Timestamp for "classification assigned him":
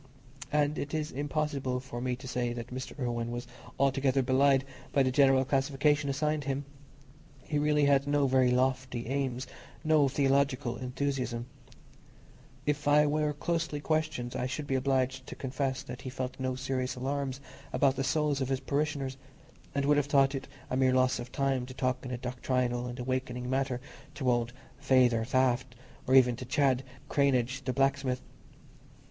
5.49-6.65